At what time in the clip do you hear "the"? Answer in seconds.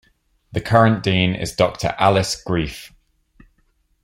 0.51-0.61